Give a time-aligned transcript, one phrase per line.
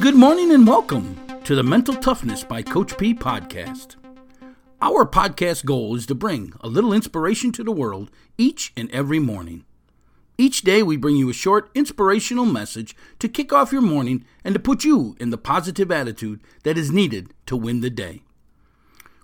[0.00, 3.96] Good morning and welcome to the Mental Toughness by Coach P podcast.
[4.80, 9.18] Our podcast goal is to bring a little inspiration to the world each and every
[9.18, 9.66] morning.
[10.38, 14.54] Each day, we bring you a short, inspirational message to kick off your morning and
[14.54, 18.22] to put you in the positive attitude that is needed to win the day.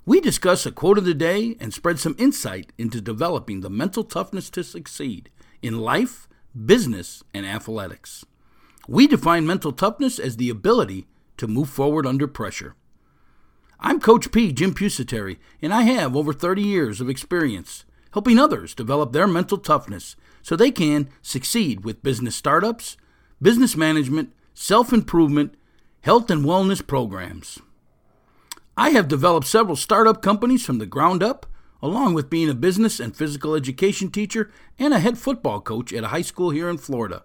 [0.05, 4.05] We discuss a quote of the day and spread some insight into developing the mental
[4.05, 5.31] toughness to succeed
[5.62, 6.29] in life,
[6.67, 8.27] business, and athletics.
[8.89, 11.07] We define mental toughness as the ability
[11.39, 12.77] to move forward under pressure.
[13.81, 18.75] I'm Coach P, Jim Pusateri, and I have over 30 years of experience helping others
[18.75, 22.97] develop their mental toughness so they can succeed with business startups,
[23.43, 25.55] business management, self improvement,
[26.00, 27.59] health and wellness programs.
[28.77, 31.45] I have developed several startup companies from the ground up,
[31.83, 36.05] along with being a business and physical education teacher and a head football coach at
[36.05, 37.25] a high school here in Florida.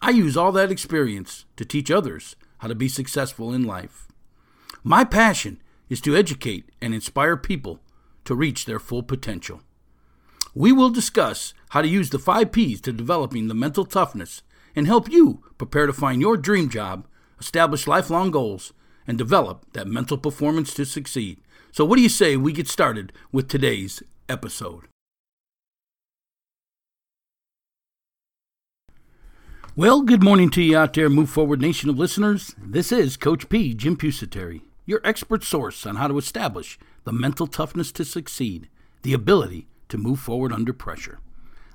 [0.00, 4.08] I use all that experience to teach others how to be successful in life.
[4.82, 7.80] My passion is to educate and inspire people
[8.24, 9.62] to reach their full potential.
[10.54, 14.42] We will discuss how to use the five P's to developing the mental toughness
[14.74, 17.06] and help you prepare to find your dream job,
[17.40, 18.72] establish lifelong goals,
[19.06, 21.40] and develop that mental performance to succeed.
[21.72, 24.84] So, what do you say we get started with today's episode?
[29.78, 32.54] Well, good morning to you out there, Move Forward Nation of listeners.
[32.56, 37.46] This is Coach P, Jim Pusateri, your expert source on how to establish the mental
[37.46, 38.70] toughness to succeed,
[39.02, 41.18] the ability to move forward under pressure.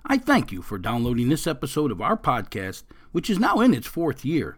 [0.03, 3.85] I thank you for downloading this episode of our podcast, which is now in its
[3.85, 4.57] fourth year.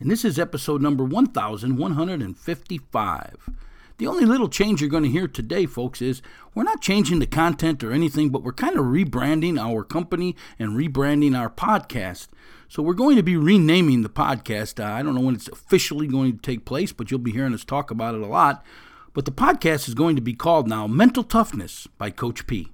[0.00, 3.50] And this is episode number 1155.
[3.98, 6.22] The only little change you're going to hear today, folks, is
[6.56, 10.76] we're not changing the content or anything, but we're kind of rebranding our company and
[10.76, 12.26] rebranding our podcast.
[12.70, 14.78] So we're going to be renaming the podcast.
[14.78, 17.52] Uh, I don't know when it's officially going to take place, but you'll be hearing
[17.52, 18.64] us talk about it a lot.
[19.12, 22.68] But the podcast is going to be called now Mental Toughness by Coach P.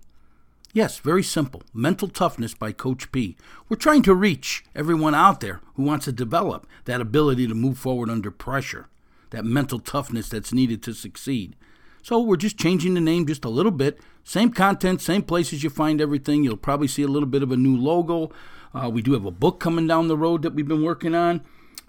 [0.75, 1.63] Yes, very simple.
[1.73, 3.39] Mental Toughness by Coach P.
[3.71, 7.79] We're trying to reach everyone out there who wants to develop that ability to move
[7.79, 8.89] forward under pressure,
[9.31, 11.57] that mental toughness that's needed to succeed.
[12.03, 13.99] So we're just changing the name just a little bit.
[14.25, 16.45] Same content, same places you find everything.
[16.45, 18.31] You'll probably see a little bit of a new logo.
[18.77, 21.41] Uh, we do have a book coming down the road that we've been working on.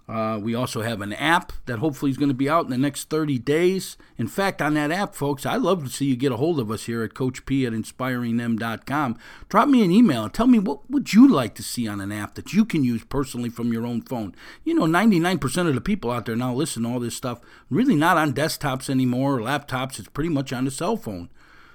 [0.07, 2.77] Uh, we also have an app that hopefully is going to be out in the
[2.77, 3.97] next 30 days.
[4.17, 6.71] In fact, on that app, folks, I'd love to see you get a hold of
[6.71, 9.17] us here at Coach P at inspiringthem.com.
[9.49, 12.13] Drop me an email and tell me what would you like to see on an
[12.13, 14.33] app that you can use personally from your own phone.
[14.63, 17.95] You know, 99% of the people out there now listen to all this stuff really
[17.95, 19.99] not on desktops anymore or laptops.
[19.99, 21.29] It's pretty much on the cell phone.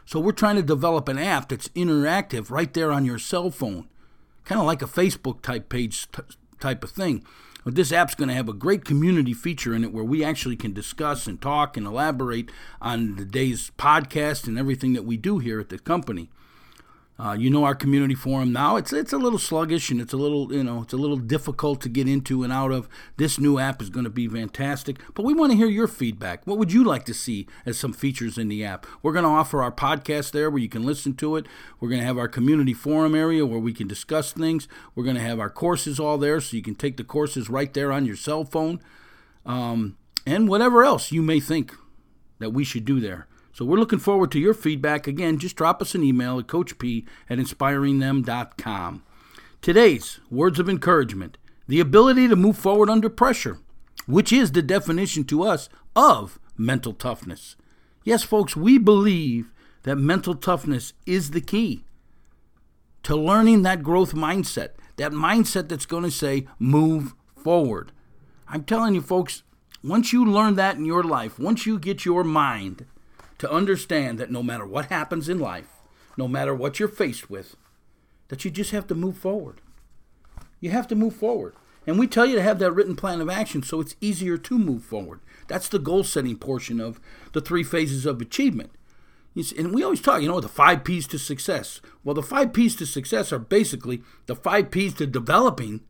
[0.06, 3.88] So we're trying to develop an app that's interactive right there on your cell phone,
[4.44, 6.22] kind of like a Facebook type page t-
[6.60, 7.25] type of thing.
[7.64, 10.56] But this app's going to have a great community feature in it where we actually
[10.56, 12.50] can discuss and talk and elaborate
[12.81, 16.28] on the day's podcast and everything that we do here at the company.
[17.22, 18.74] Uh, you know our community forum now.
[18.74, 21.80] It's it's a little sluggish and it's a little you know it's a little difficult
[21.82, 22.88] to get into and out of.
[23.16, 26.44] This new app is going to be fantastic, but we want to hear your feedback.
[26.48, 28.86] What would you like to see as some features in the app?
[29.04, 31.46] We're going to offer our podcast there where you can listen to it.
[31.78, 34.66] We're going to have our community forum area where we can discuss things.
[34.96, 37.72] We're going to have our courses all there so you can take the courses right
[37.72, 38.80] there on your cell phone,
[39.46, 39.96] um,
[40.26, 41.72] and whatever else you may think
[42.40, 43.28] that we should do there.
[43.52, 45.06] So we're looking forward to your feedback.
[45.06, 49.02] Again, just drop us an email at coachp at inspiringthem.com.
[49.60, 53.58] Today's words of encouragement the ability to move forward under pressure,
[54.06, 57.56] which is the definition to us of mental toughness.
[58.04, 59.52] Yes, folks, we believe
[59.84, 61.84] that mental toughness is the key
[63.04, 67.93] to learning that growth mindset, that mindset that's going to say, move forward.
[68.49, 69.43] I'm telling you, folks,
[69.82, 72.87] once you learn that in your life, once you get your mind
[73.42, 75.82] to understand that no matter what happens in life,
[76.16, 77.56] no matter what you're faced with,
[78.28, 79.60] that you just have to move forward.
[80.60, 81.56] You have to move forward.
[81.84, 84.58] And we tell you to have that written plan of action so it's easier to
[84.58, 85.18] move forward.
[85.48, 87.00] That's the goal setting portion of
[87.32, 88.70] the three phases of achievement.
[89.34, 91.80] See, and we always talk, you know, the five P's to success.
[92.04, 95.80] Well, the five P's to success are basically the five P's to developing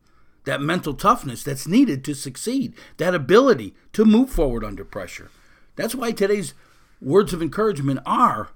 [0.45, 5.29] that mental toughness that's needed to succeed, that ability to move forward under pressure.
[5.75, 6.55] That's why today's
[7.03, 8.49] words of encouragement are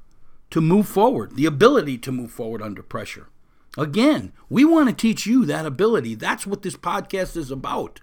[0.50, 3.28] to move forward, the ability to move forward under pressure.
[3.78, 6.16] Again, we want to teach you that ability.
[6.16, 8.02] That's what this podcast is about.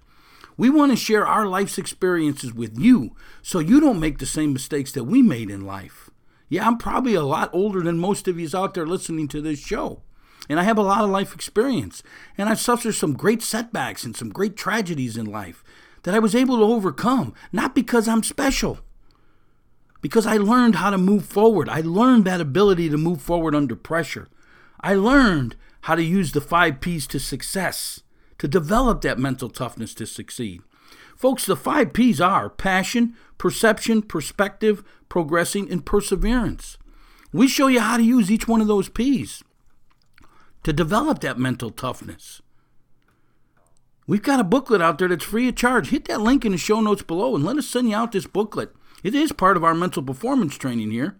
[0.57, 4.53] We want to share our life's experiences with you so you don't make the same
[4.53, 6.11] mistakes that we made in life.
[6.49, 9.59] Yeah, I'm probably a lot older than most of you out there listening to this
[9.59, 10.03] show.
[10.49, 12.03] And I have a lot of life experience.
[12.39, 15.65] And I've suffered some great setbacks and some great tragedies in life
[16.05, 18.79] that I was able to overcome, not because I'm special,
[20.05, 21.67] because I learned how to move forward.
[21.67, 24.29] I learned that ability to move forward under pressure.
[24.83, 28.03] I learned how to use the five P's to success,
[28.37, 30.61] to develop that mental toughness to succeed.
[31.17, 36.77] Folks, the five P's are passion, perception, perspective, progressing, and perseverance.
[37.33, 39.43] We show you how to use each one of those P's
[40.65, 42.43] to develop that mental toughness.
[44.07, 45.89] We've got a booklet out there that's free of charge.
[45.89, 48.27] Hit that link in the show notes below and let us send you out this
[48.27, 48.71] booklet.
[49.05, 51.17] It is part of our mental performance training here.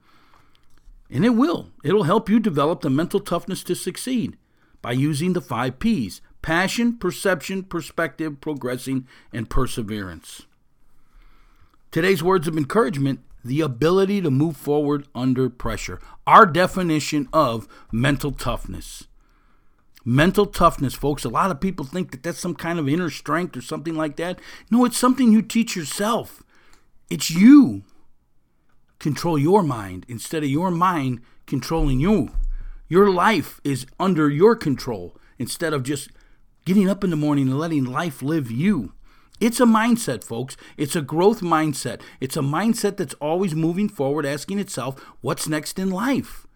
[1.11, 1.69] And it will.
[1.85, 4.37] It'll help you develop the mental toughness to succeed
[4.83, 10.43] by using the five P's passion, perception, perspective, progressing, and perseverance.
[11.91, 16.01] Today's words of encouragement the ability to move forward under pressure.
[16.27, 19.07] Our definition of mental toughness.
[20.05, 21.25] Mental toughness, folks.
[21.25, 24.17] A lot of people think that that's some kind of inner strength or something like
[24.17, 24.39] that.
[24.71, 26.43] No, it's something you teach yourself.
[27.11, 27.85] It's you
[28.99, 32.31] control your mind instead of your mind controlling you.
[32.89, 36.11] Your life is under your control instead of just
[36.65, 38.93] getting up in the morning and letting life live you.
[39.41, 40.57] It's a mindset, folks.
[40.77, 42.01] It's a growth mindset.
[42.21, 46.47] It's a mindset that's always moving forward, asking itself, what's next in life?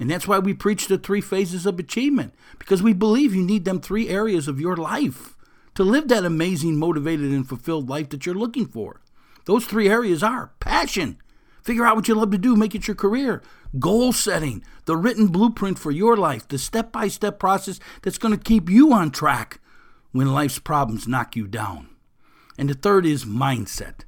[0.00, 3.64] And that's why we preach the three phases of achievement, because we believe you need
[3.64, 5.36] them three areas of your life
[5.76, 9.00] to live that amazing, motivated, and fulfilled life that you're looking for.
[9.44, 11.18] Those three areas are passion.
[11.62, 13.42] Figure out what you love to do, make it your career.
[13.78, 18.36] Goal setting, the written blueprint for your life, the step by step process that's going
[18.36, 19.60] to keep you on track
[20.12, 21.88] when life's problems knock you down.
[22.58, 24.00] And the third is mindset.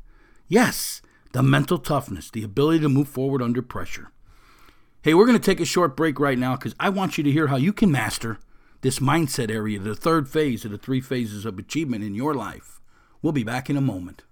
[0.49, 1.03] Yes,
[1.33, 4.13] the mental toughness, the ability to move forward under pressure.
[5.03, 7.33] Hey, we're going to take a short break right now because I want you to
[7.33, 8.39] hear how you can master
[8.83, 12.81] this mindset area, the third phase of the three phases of achievement in your life.
[13.23, 14.23] We'll be back in a moment.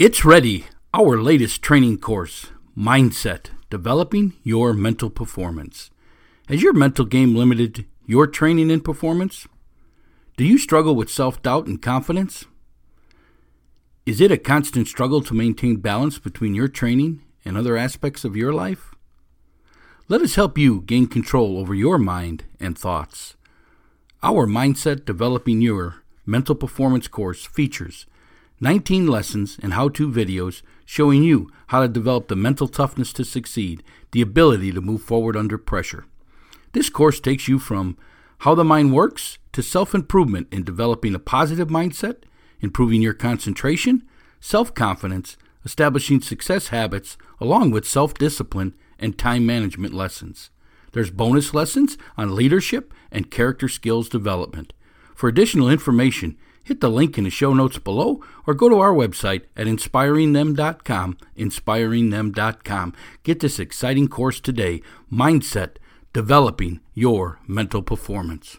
[0.00, 0.64] It's ready,
[0.94, 5.90] our latest training course, Mindset Developing Your Mental Performance.
[6.48, 9.46] Has your mental game limited your training and performance?
[10.38, 12.46] Do you struggle with self doubt and confidence?
[14.06, 18.34] Is it a constant struggle to maintain balance between your training and other aspects of
[18.34, 18.94] your life?
[20.08, 23.36] Let us help you gain control over your mind and thoughts.
[24.22, 28.06] Our Mindset Developing Your Mental Performance course features
[28.60, 33.24] 19 lessons and how to videos showing you how to develop the mental toughness to
[33.24, 36.04] succeed, the ability to move forward under pressure.
[36.72, 37.96] This course takes you from
[38.40, 42.22] how the mind works to self improvement in developing a positive mindset,
[42.60, 44.02] improving your concentration,
[44.40, 50.50] self confidence, establishing success habits, along with self discipline and time management lessons.
[50.92, 54.72] There's bonus lessons on leadership and character skills development.
[55.14, 56.36] For additional information,
[56.70, 61.18] hit the link in the show notes below or go to our website at inspiringthem.com,
[61.36, 62.94] inspiringthem.com.
[63.24, 64.80] Get this exciting course today,
[65.12, 65.78] Mindset
[66.12, 68.58] developing your mental performance.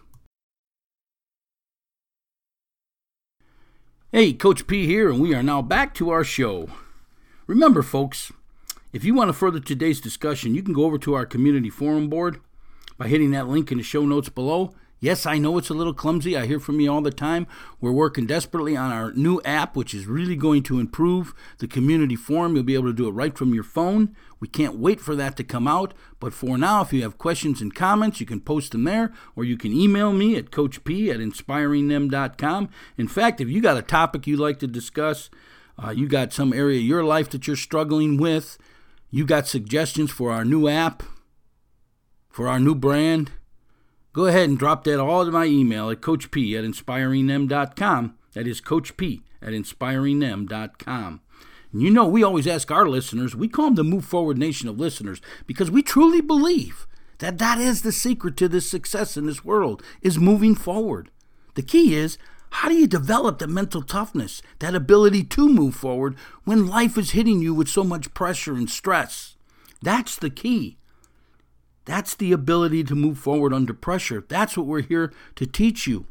[4.12, 6.68] Hey, Coach P here, and we are now back to our show.
[7.48, 8.34] Remember, folks,
[8.92, 12.10] if you want to further today's discussion, you can go over to our community forum
[12.10, 12.42] board
[12.98, 15.96] by hitting that link in the show notes below Yes, I know it's a little
[15.96, 16.38] clumsy.
[16.38, 17.48] I hear from you all the time.
[17.80, 22.16] We're working desperately on our new app, which is really going to improve the community
[22.16, 22.54] forum.
[22.54, 24.16] You'll be able to do it right from your phone.
[24.40, 25.96] We can't wait for that to come out.
[26.20, 29.44] But for now, if you have questions and comments, you can post them there, or
[29.44, 32.70] you can email me at coachp at inspiringthem.com.
[32.96, 35.32] In fact, if you got a topic you'd like to discuss,
[35.84, 38.60] uh, you got some area of your life that you're struggling with,
[39.10, 41.02] you got suggestions for our new app,
[42.30, 43.32] for our new brand,
[44.14, 48.16] go ahead and drop that all to my email at coachp at inspiringthem.com.
[48.34, 51.22] That is Coach at inspiringthem.com.
[51.74, 54.68] And you know, we always ask our listeners, we call them the Move Forward Nation
[54.70, 56.88] of listeners because we truly believe
[57.20, 61.12] that that is the secret to this success in this world is moving forward.
[61.56, 62.18] The key is
[62.52, 67.12] how do you develop the mental toughness, that ability to move forward when life is
[67.12, 69.38] hitting you with so much pressure and stress?
[69.82, 70.78] That's the key.
[71.86, 74.24] That's the ability to move forward under pressure.
[74.28, 76.06] That's what we're here to teach you.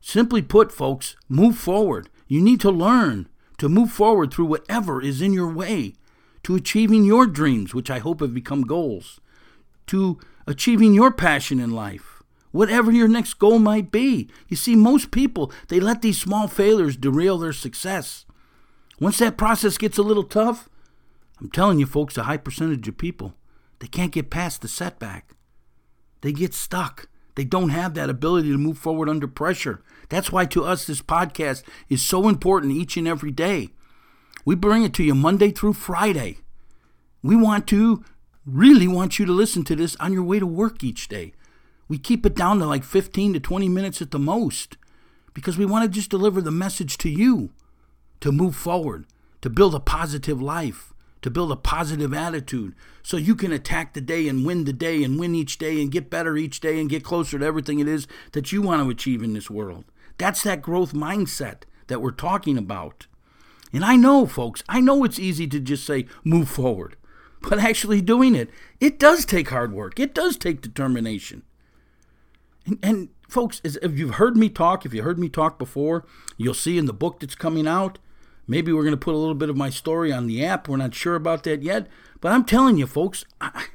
[0.00, 2.08] Simply put, folks, move forward.
[2.26, 3.28] You need to learn
[3.58, 5.94] to move forward through whatever is in your way
[6.42, 9.20] to achieving your dreams, which I hope have become goals,
[9.86, 14.28] to achieving your passion in life, whatever your next goal might be.
[14.48, 18.26] You see, most people, they let these small failures derail their success.
[19.00, 20.68] Once that process gets a little tough,
[21.40, 23.34] I'm telling you, folks, a high percentage of people
[23.84, 25.34] they can't get past the setback.
[26.22, 27.06] They get stuck.
[27.34, 29.82] They don't have that ability to move forward under pressure.
[30.08, 33.74] That's why to us this podcast is so important each and every day.
[34.46, 36.38] We bring it to you Monday through Friday.
[37.22, 38.02] We want to
[38.46, 41.34] really want you to listen to this on your way to work each day.
[41.86, 44.78] We keep it down to like 15 to 20 minutes at the most
[45.34, 47.50] because we want to just deliver the message to you
[48.20, 49.04] to move forward,
[49.42, 50.93] to build a positive life,
[51.24, 55.02] to build a positive attitude so you can attack the day and win the day
[55.02, 57.88] and win each day and get better each day and get closer to everything it
[57.88, 59.86] is that you want to achieve in this world.
[60.18, 63.06] That's that growth mindset that we're talking about.
[63.72, 66.94] And I know, folks, I know it's easy to just say move forward,
[67.40, 69.98] but actually doing it, it does take hard work.
[69.98, 71.42] It does take determination.
[72.66, 76.04] And, and folks, if you've heard me talk, if you heard me talk before,
[76.36, 77.98] you'll see in the book that's coming out
[78.46, 80.68] Maybe we're going to put a little bit of my story on the app.
[80.68, 81.86] We're not sure about that yet.
[82.20, 83.66] But I'm telling you, folks, I,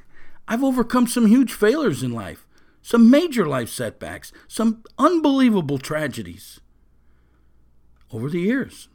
[0.46, 2.46] I've overcome some huge failures in life,
[2.82, 6.60] some major life setbacks, some unbelievable tragedies
[8.12, 8.88] over the years.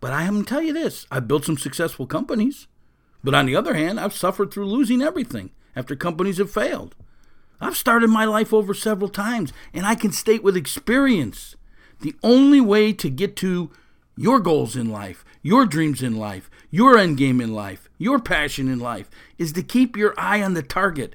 [0.00, 2.66] But I am to tell you this I've built some successful companies.
[3.22, 6.94] But on the other hand, I've suffered through losing everything after companies have failed.
[7.60, 11.56] I've started my life over several times, and I can state with experience
[12.00, 13.70] the only way to get to
[14.18, 18.66] your goals in life, your dreams in life, your end game in life, your passion
[18.66, 19.08] in life
[19.38, 21.14] is to keep your eye on the target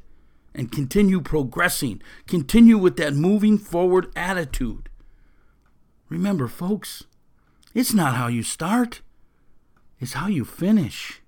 [0.56, 2.02] and continue progressing.
[2.28, 4.88] Continue with that moving forward attitude.
[6.08, 7.04] Remember, folks,
[7.74, 9.02] it's not how you start,
[10.00, 11.22] it's how you finish.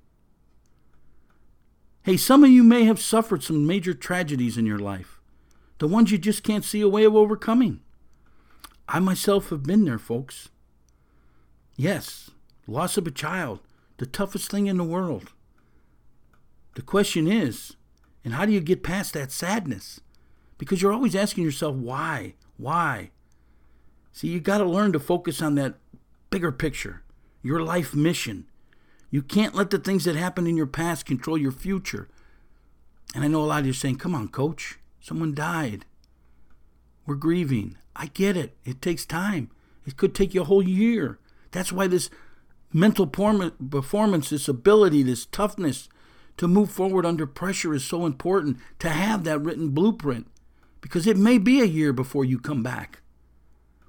[2.03, 5.19] Hey, some of you may have suffered some major tragedies in your life,
[5.79, 7.81] the ones you just can't see a way of overcoming.
[8.87, 10.49] I myself have been there, folks.
[11.75, 12.31] Yes,
[12.67, 13.59] loss of a child,
[13.97, 15.31] the toughest thing in the world.
[16.75, 17.75] The question is,
[18.23, 20.01] and how do you get past that sadness?
[20.57, 22.35] Because you're always asking yourself, why?
[22.57, 23.11] Why?
[24.11, 25.75] See, you got to learn to focus on that
[26.29, 27.03] bigger picture,
[27.43, 28.45] your life mission.
[29.09, 32.07] You can't let the things that happened in your past control your future.
[33.13, 35.85] And I know a lot of you are saying, come on, coach, someone died.
[37.05, 37.77] We're grieving.
[37.95, 38.57] I get it.
[38.65, 39.51] It takes time.
[39.85, 41.19] It could take you a whole year.
[41.55, 42.09] That's why this
[42.73, 45.87] mental performance, this ability, this toughness
[46.35, 50.27] to move forward under pressure is so important to have that written blueprint
[50.81, 52.99] because it may be a year before you come back.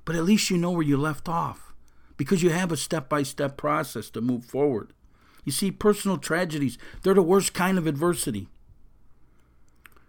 [0.04, 1.72] But at least you know where you left off
[2.16, 4.92] because you have a step by step process to move forward.
[5.44, 8.46] You see, personal tragedies, they're the worst kind of adversity.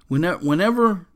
[0.07, 1.07] Whenever, whenever,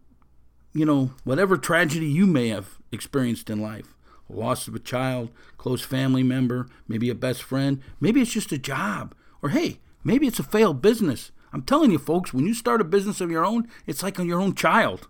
[0.74, 3.94] you know, whatever tragedy you may have experienced in life,
[4.36, 8.58] loss of a child, close family member, maybe a best friend, maybe it's just a
[8.58, 11.32] job, or hey, maybe it's a failed business.
[11.54, 14.28] I'm telling you, folks, when you start a business of your own, it's like on
[14.28, 15.08] your own child.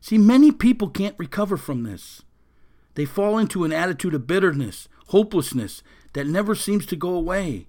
[0.00, 2.22] See, many people can't recover from this.
[2.94, 7.66] They fall into an attitude of bitterness, hopelessness that never seems to go away.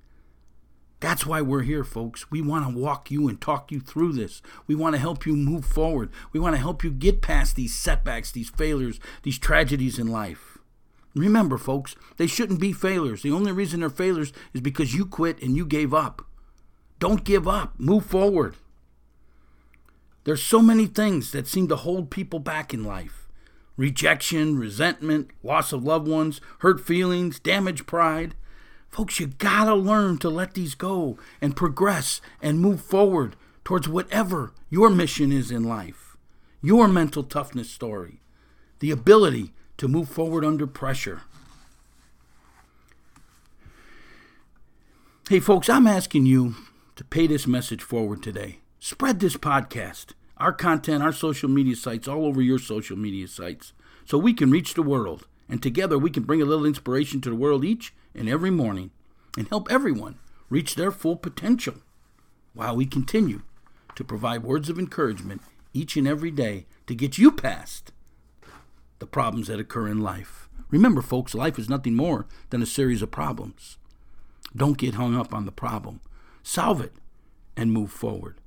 [1.00, 2.32] That's why we're here, folks.
[2.32, 4.42] We want to walk you and talk you through this.
[4.66, 6.10] We want to help you move forward.
[6.32, 10.58] We want to help you get past these setbacks, these failures, these tragedies in life.
[11.14, 13.22] Remember, folks, they shouldn't be failures.
[13.22, 16.26] The only reason they're failures is because you quit and you gave up.
[17.00, 17.74] Don't give up.
[17.78, 18.56] Move forward.
[20.24, 23.28] There's so many things that seem to hold people back in life
[23.78, 28.34] rejection, resentment, loss of loved ones, hurt feelings, damaged pride.
[28.96, 33.36] Folks, you gotta learn to let these go and progress and move forward
[33.66, 36.16] towards whatever your mission is in life,
[36.62, 38.22] your mental toughness story,
[38.80, 41.24] the ability to move forward under pressure.
[45.28, 46.56] Hey, folks, I'm asking you
[46.96, 48.60] to pay this message forward today.
[48.80, 53.74] Spread this podcast, our content, our social media sites, all over your social media sites,
[54.06, 55.28] so we can reach the world.
[55.50, 58.92] And together we can bring a little inspiration to the world each and every morning
[59.38, 60.18] and help everyone
[60.50, 61.76] reach their full potential
[62.54, 63.42] while we continue
[63.96, 65.42] to provide words of encouragement
[65.74, 67.92] each and every day to get you past
[69.00, 70.48] the problems that occur in life.
[70.70, 73.78] Remember, folks, life is nothing more than a series of problems.
[74.56, 76.00] Don't get hung up on the problem.
[76.44, 76.94] Solve it
[77.58, 78.38] and move forward.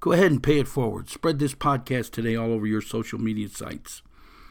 [0.00, 1.08] Go ahead and pay it forward.
[1.08, 4.02] Spread this podcast today all over your social media sites.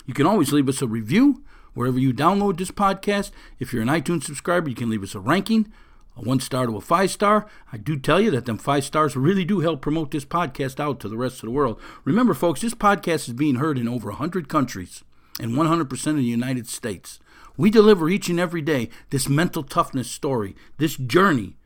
[0.06, 3.32] You can always leave us a review wherever you download this podcast.
[3.60, 5.72] If you're an iTunes subscriber, you can leave us a ranking,
[6.16, 7.48] a one star to a five star.
[7.72, 11.00] I do tell you that them five stars really do help promote this podcast out
[11.02, 11.80] to the rest of the world.
[12.04, 15.04] Remember, folks, this podcast is being heard in over 100 countries
[15.40, 17.20] and 100% of the United States.
[17.58, 21.58] We deliver each and every day this mental toughness story, this journey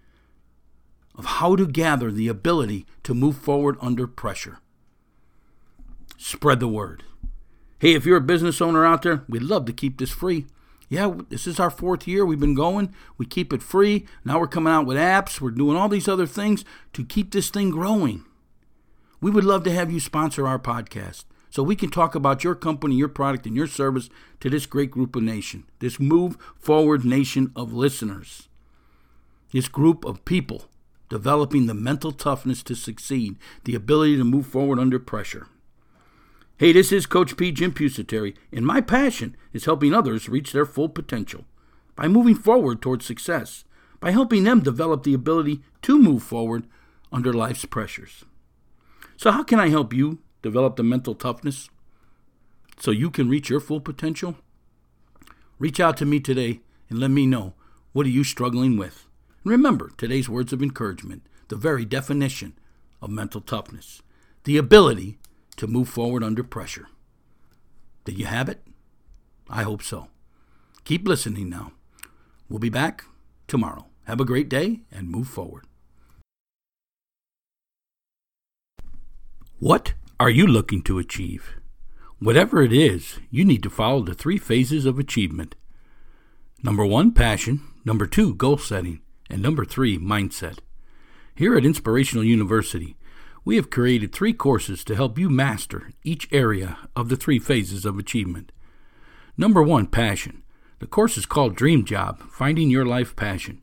[1.17, 4.59] of how to gather the ability to move forward under pressure.
[6.17, 7.03] Spread the word.
[7.79, 10.45] Hey, if you're a business owner out there, we'd love to keep this free.
[10.87, 12.25] Yeah, this is our fourth year.
[12.25, 12.93] We've been going.
[13.17, 14.05] We keep it free.
[14.23, 15.41] Now we're coming out with apps.
[15.41, 16.63] We're doing all these other things
[16.93, 18.23] to keep this thing growing.
[19.19, 22.55] We would love to have you sponsor our podcast so we can talk about your
[22.55, 27.03] company, your product, and your service to this great group of nation, this move forward
[27.03, 28.47] nation of listeners,
[29.51, 30.65] this group of people
[31.09, 35.47] developing the mental toughness to succeed, the ability to move forward under pressure.
[36.57, 37.51] Hey, this is Coach P.
[37.51, 41.43] Jim Pusateri, and my passion is helping others reach their full potential
[41.97, 43.65] by moving forward towards success,
[43.99, 46.65] by helping them develop the ability to move forward
[47.11, 48.23] under life's pressures.
[49.17, 51.69] So, how can I help you develop the mental toughness
[52.79, 54.37] so you can reach your full potential?
[55.59, 57.53] Reach out to me today and let me know
[57.91, 59.07] what are you struggling with.
[59.43, 62.53] And remember today's words of encouragement, the very definition
[63.01, 64.01] of mental toughness,
[64.45, 65.17] the ability
[65.57, 66.87] to move forward under pressure.
[68.03, 68.61] Did you have it?
[69.49, 70.09] I hope so.
[70.83, 71.71] Keep listening now.
[72.49, 73.05] We'll be back
[73.47, 73.87] tomorrow.
[74.05, 75.65] Have a great day and move forward.
[79.59, 81.55] What are you looking to achieve?
[82.19, 85.55] Whatever it is, you need to follow the three phases of achievement.
[86.63, 87.61] Number one, passion.
[87.83, 89.01] Number two, goal setting.
[89.29, 90.59] And number three, mindset.
[91.35, 92.95] Here at Inspirational University,
[93.45, 97.85] we have created three courses to help you master each area of the three phases
[97.85, 98.51] of achievement.
[99.37, 100.41] Number one, passion.
[100.79, 103.61] The course is called Dream Job Finding Your Life Passion.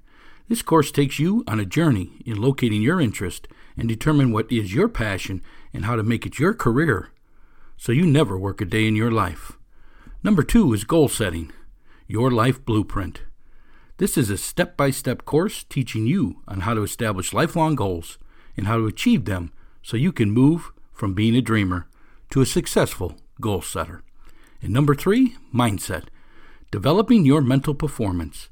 [0.49, 4.73] This course takes you on a journey in locating your interest and determine what is
[4.73, 5.43] your passion
[5.75, 7.11] and how to make it your career
[7.77, 9.53] so you never work a day in your life.
[10.23, 11.51] Number two is goal setting,
[12.07, 13.23] your life blueprint.
[13.97, 18.19] This is a step by step course teaching you on how to establish lifelong goals
[18.57, 21.87] and how to achieve them so you can move from being a dreamer
[22.31, 24.03] to a successful goal setter.
[24.63, 26.05] And number three, mindset.
[26.71, 28.49] Developing your mental performance.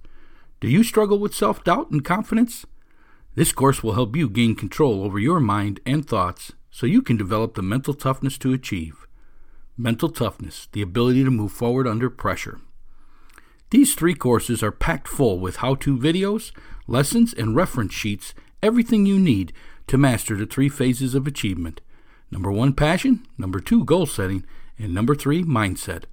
[0.61, 2.67] Do you struggle with self doubt and confidence?
[3.35, 7.17] This course will help you gain control over your mind and thoughts so you can
[7.17, 9.07] develop the mental toughness to achieve.
[9.77, 12.61] Mental toughness, the ability to move forward under pressure.
[13.71, 16.53] These three courses are packed full with how to videos,
[16.87, 19.53] lessons, and reference sheets, everything you need
[19.91, 21.81] to master the three phases of achievement
[22.31, 24.45] number one, passion, number two, goal setting,
[24.79, 26.05] and number three, mindset.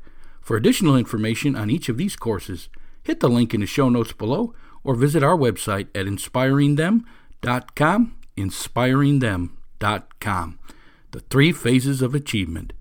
[0.41, 2.69] For additional information on each of these courses,
[3.03, 8.15] hit the link in the show notes below or visit our website at inspiringthem.com.
[8.35, 10.59] Inspiringthem.com.
[11.11, 12.73] The three phases of achievement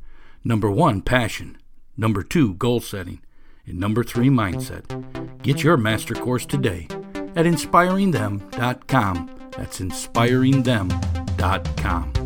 [0.44, 1.58] number one, passion,
[1.98, 3.20] number two, goal setting,
[3.66, 5.42] and number three, mindset.
[5.42, 6.88] Get your master course today
[7.36, 9.35] at inspiringthem.com.
[9.56, 12.25] That's inspiringthem.com.